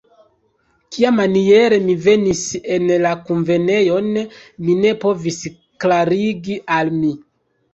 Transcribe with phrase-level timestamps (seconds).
[0.95, 2.41] Kiamaniere mi venis
[2.77, 4.09] en la kunvenejon,
[4.65, 5.39] mi ne povis
[5.87, 7.15] klarigi al mi.